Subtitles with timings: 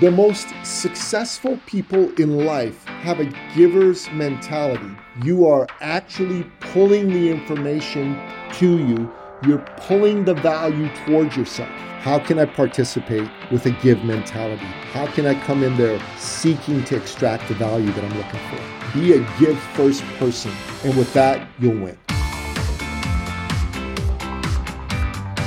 [0.00, 4.96] The most successful people in life have a giver's mentality.
[5.22, 8.18] You are actually pulling the information
[8.54, 9.12] to you,
[9.46, 11.68] you're pulling the value towards yourself.
[11.98, 14.64] How can I participate with a give mentality?
[14.94, 18.98] How can I come in there seeking to extract the value that I'm looking for?
[18.98, 20.50] Be a give first person,
[20.82, 21.98] and with that, you'll win.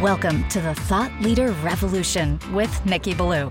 [0.00, 3.50] Welcome to the Thought Leader Revolution with Nicky Billou.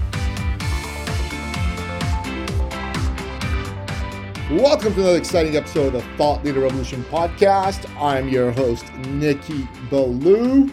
[4.57, 7.89] Welcome to another exciting episode of Thought Leader Revolution podcast.
[7.97, 10.69] I'm your host, Nicky Billou,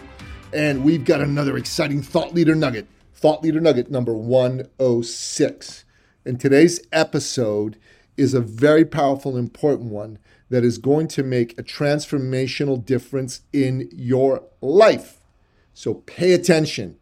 [0.51, 2.87] and we've got another exciting Thought Leader Nugget.
[3.13, 5.85] Thought Leader Nugget number 106.
[6.25, 7.79] And today's episode
[8.17, 13.43] is a very powerful and important one that is going to make a transformational difference
[13.53, 15.21] in your life.
[15.73, 16.97] So pay attention.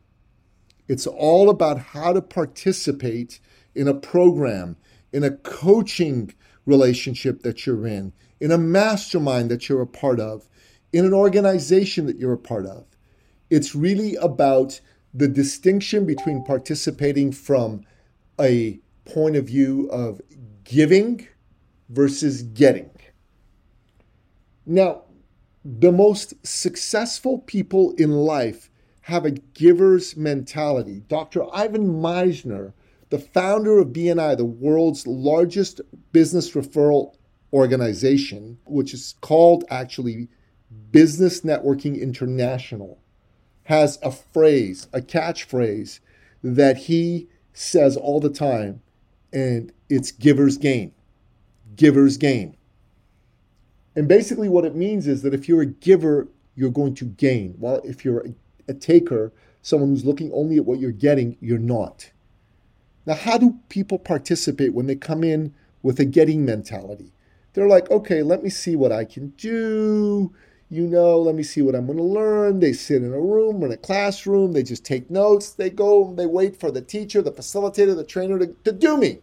[0.88, 3.40] It's all about how to participate
[3.74, 4.78] in a program,
[5.12, 6.36] in a coaching
[6.68, 10.48] relationship that you're in, in a mastermind that you're a part of,
[10.94, 12.86] in an organization that you're a part of.
[13.50, 14.80] It's really about
[15.14, 17.84] the distinction between participating from
[18.40, 20.22] a point of view of
[20.64, 21.28] giving
[21.90, 22.92] versus getting.
[24.66, 25.04] Now,
[25.64, 28.70] the most successful people in life
[29.02, 31.04] have a giver's mentality.
[31.08, 31.44] Dr.
[31.56, 32.74] Ivan Misner
[33.10, 37.16] the founder of BNI, the world's largest business referral
[37.54, 40.28] organization, which is called actually
[40.92, 43.00] Business Networking International,
[43.64, 46.00] has a phrase, a catchphrase
[46.44, 48.82] that he says all the time,
[49.34, 50.94] and it's giver's gain.
[51.76, 52.58] Giver's gain.
[53.96, 57.56] And basically, what it means is that if you're a giver, you're going to gain.
[57.58, 58.34] While if you're a,
[58.68, 59.32] a taker,
[59.62, 62.12] someone who's looking only at what you're getting, you're not.
[63.08, 67.14] Now, how do people participate when they come in with a getting mentality?
[67.54, 70.34] They're like, okay, let me see what I can do.
[70.70, 72.60] You know, let me see what I'm going to learn.
[72.60, 74.52] They sit in a room or in a classroom.
[74.52, 75.52] They just take notes.
[75.52, 79.20] They go they wait for the teacher, the facilitator, the trainer to, to do me.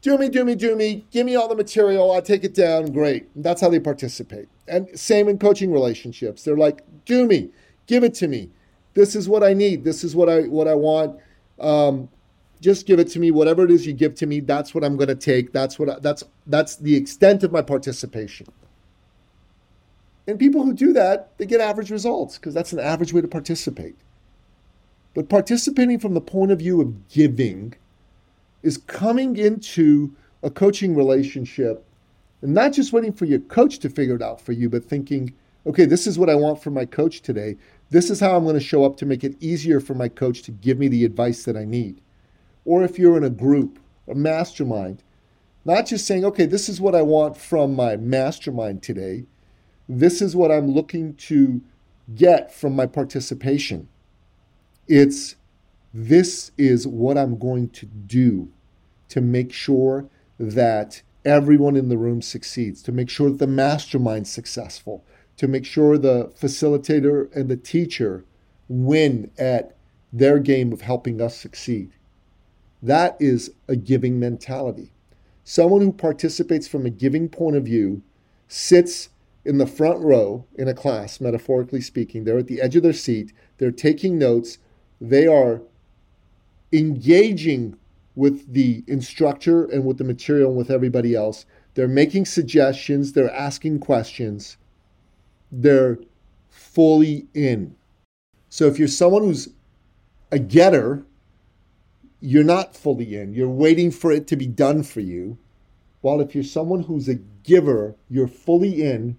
[0.00, 1.04] Do me, do me, do me.
[1.10, 2.12] Give me all the material.
[2.12, 2.92] I take it down.
[2.92, 3.26] Great.
[3.34, 4.48] That's how they participate.
[4.68, 6.44] And same in coaching relationships.
[6.44, 7.50] They're like, do me.
[7.88, 8.50] Give it to me.
[8.94, 9.82] This is what I need.
[9.82, 11.18] This is what I what I want.
[11.58, 12.08] Um,
[12.60, 14.96] just give it to me whatever it is you give to me that's what i'm
[14.96, 18.46] going to take that's what I, that's that's the extent of my participation.
[20.26, 23.28] And people who do that they get average results because that's an average way to
[23.28, 23.96] participate.
[25.14, 27.74] But participating from the point of view of giving
[28.62, 31.84] is coming into a coaching relationship
[32.42, 35.32] and not just waiting for your coach to figure it out for you but thinking
[35.66, 37.56] okay this is what i want from my coach today.
[37.90, 40.42] This is how i'm going to show up to make it easier for my coach
[40.42, 42.00] to give me the advice that i need
[42.68, 45.02] or if you're in a group, a mastermind,
[45.64, 49.24] not just saying, okay, this is what I want from my mastermind today.
[49.88, 51.62] This is what I'm looking to
[52.14, 53.88] get from my participation.
[54.86, 55.36] It's
[55.94, 58.50] this is what I'm going to do
[59.08, 60.06] to make sure
[60.38, 65.06] that everyone in the room succeeds, to make sure that the mastermind's successful,
[65.38, 68.26] to make sure the facilitator and the teacher
[68.68, 69.74] win at
[70.12, 71.92] their game of helping us succeed.
[72.82, 74.92] That is a giving mentality.
[75.44, 78.02] Someone who participates from a giving point of view
[78.46, 79.08] sits
[79.44, 82.24] in the front row in a class, metaphorically speaking.
[82.24, 84.58] They're at the edge of their seat, they're taking notes,
[85.00, 85.62] they are
[86.72, 87.78] engaging
[88.14, 91.46] with the instructor and with the material and with everybody else.
[91.74, 94.56] They're making suggestions, they're asking questions,
[95.50, 95.98] they're
[96.50, 97.76] fully in.
[98.50, 99.48] So if you're someone who's
[100.32, 101.04] a getter,
[102.20, 103.32] you're not fully in.
[103.34, 105.38] You're waiting for it to be done for you.
[106.00, 109.16] While if you're someone who's a giver, you're fully in,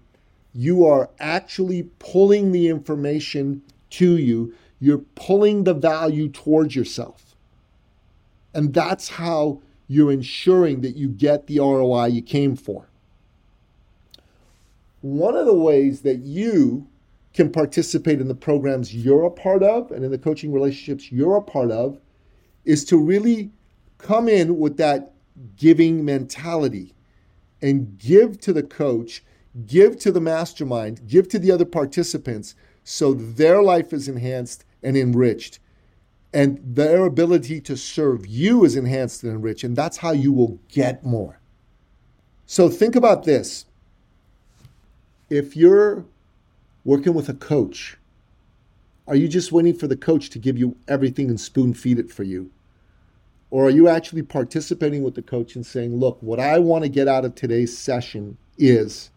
[0.54, 4.54] you are actually pulling the information to you.
[4.80, 7.36] You're pulling the value towards yourself.
[8.52, 12.86] And that's how you're ensuring that you get the ROI you came for.
[15.02, 16.86] One of the ways that you
[17.32, 21.36] can participate in the programs you're a part of and in the coaching relationships you're
[21.36, 21.98] a part of
[22.64, 23.50] is to really
[23.98, 25.12] come in with that
[25.56, 26.94] giving mentality
[27.62, 29.22] and give to the coach,
[29.66, 32.54] give to the mastermind, give to the other participants
[32.84, 35.58] so their life is enhanced and enriched.
[36.32, 39.64] And their ability to serve you is enhanced and enriched.
[39.64, 41.40] And that's how you will get more.
[42.46, 43.66] So think about this.
[45.28, 46.04] If you're
[46.84, 47.96] working with a coach,
[49.10, 52.12] are you just waiting for the coach to give you everything and spoon feed it
[52.12, 52.52] for you?
[53.50, 56.88] Or are you actually participating with the coach and saying, look, what I want to
[56.88, 59.10] get out of today's session is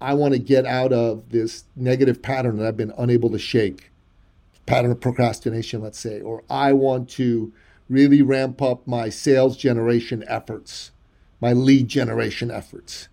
[0.00, 3.90] I want to get out of this negative pattern that I've been unable to shake,
[4.66, 7.52] pattern of procrastination, let's say, or I want to
[7.88, 10.92] really ramp up my sales generation efforts,
[11.40, 13.08] my lead generation efforts.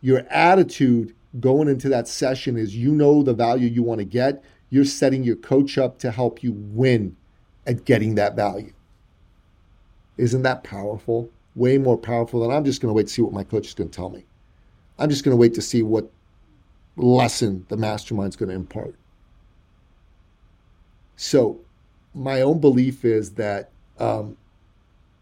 [0.00, 4.42] Your attitude going into that session is you know the value you want to get.
[4.70, 7.16] You're setting your coach up to help you win
[7.66, 8.72] at getting that value.
[10.16, 11.30] Isn't that powerful?
[11.54, 13.74] Way more powerful than I'm just going to wait to see what my coach is
[13.74, 14.24] going to tell me.
[14.98, 16.10] I'm just going to wait to see what
[16.96, 18.94] lesson the mastermind's going to impart.
[21.16, 21.60] So,
[22.14, 24.36] my own belief is that um,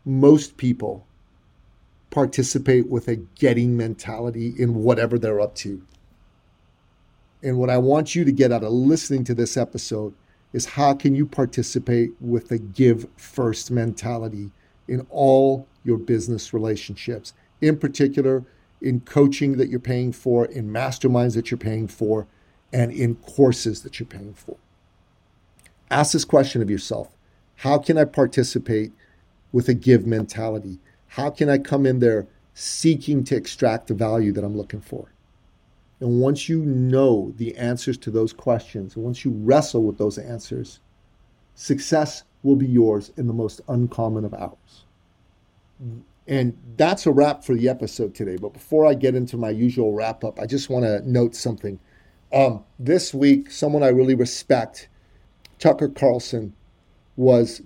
[0.04, 1.06] most people
[2.10, 5.82] participate with a getting mentality in whatever they're up to.
[7.42, 10.14] And what I want you to get out of listening to this episode
[10.52, 14.50] is how can you participate with a give first mentality
[14.86, 18.44] in all your business relationships, in particular
[18.82, 22.26] in coaching that you're paying for, in masterminds that you're paying for,
[22.72, 24.56] and in courses that you're paying for.
[25.90, 27.14] Ask this question of yourself
[27.56, 28.92] How can I participate
[29.52, 30.78] with a give mentality?
[31.08, 35.11] How can I come in there seeking to extract the value that I'm looking for?
[36.02, 40.19] And once you know the answers to those questions, and once you wrestle with those
[40.19, 40.81] answers,
[41.54, 44.84] success will be yours in the most uncommon of hours.
[46.26, 48.37] And that's a wrap for the episode today.
[48.37, 51.78] But before I get into my usual wrap up, I just want to note something.
[52.32, 54.88] Um, this week, someone I really respect,
[55.60, 56.52] Tucker Carlson,
[57.14, 57.62] was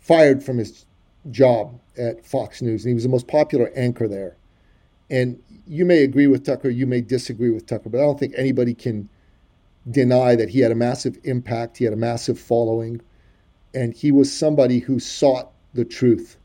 [0.00, 0.86] fired from his
[1.30, 4.38] job at Fox News, and he was the most popular anchor there.
[5.10, 8.34] And you may agree with Tucker, you may disagree with Tucker, but I don't think
[8.36, 9.08] anybody can
[9.90, 13.00] deny that he had a massive impact, he had a massive following,
[13.74, 16.36] and he was somebody who sought the truth.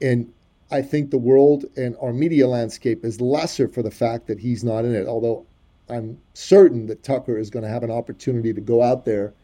[0.00, 0.32] And
[0.70, 4.62] I think the world and our media landscape is lesser for the fact that he's
[4.62, 5.44] not in it, although
[5.88, 9.34] I'm certain that Tucker is going to have an opportunity to go out there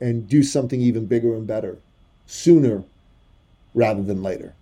[0.00, 1.78] and do something even bigger and better
[2.26, 2.82] sooner
[3.74, 4.54] rather than later.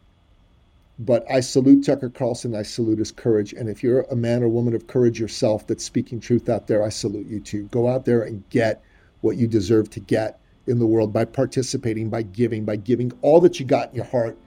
[0.99, 2.55] But I salute Tucker Carlson.
[2.55, 3.52] I salute his courage.
[3.52, 6.85] And if you're a man or woman of courage yourself that's speaking truth out there,
[6.85, 7.64] I salute you too.
[7.64, 8.82] Go out there and get
[9.20, 13.41] what you deserve to get in the world by participating, by giving, by giving all
[13.41, 14.38] that you got in your heart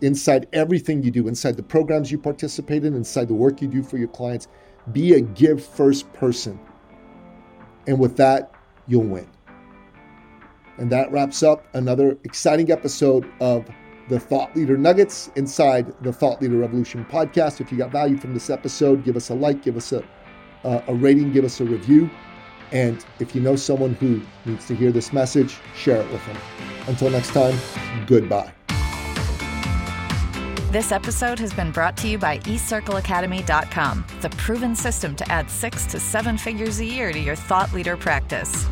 [0.00, 3.82] inside everything you do, inside the programs you participate in, inside the work you do
[3.82, 4.48] for your clients.
[4.92, 6.58] Be a give first person.
[7.86, 8.52] And with that,
[8.86, 9.28] you'll win.
[10.78, 13.66] And that wraps up another exciting episode of
[14.08, 17.60] the Thought Leader Nuggets inside the Thought Leader Revolution podcast.
[17.60, 20.04] If you got value from this episode, give us a like, give us a,
[20.64, 22.10] uh, a rating, give us a review.
[22.72, 26.36] And if you know someone who needs to hear this message, share it with them.
[26.88, 27.56] Until next time,
[28.06, 28.52] goodbye.
[30.72, 35.86] This episode has been brought to you by eCircleAcademy.com, the proven system to add six
[35.86, 38.66] to seven figures a year to your thought leader practice.